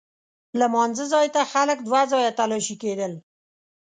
لمانځه 0.59 1.05
ځای 1.13 1.27
ته 1.35 1.41
خلک 1.51 1.77
دوه 1.87 2.01
ځایه 2.11 2.31
تلاښي 2.39 2.75
کېدل. 2.83 3.13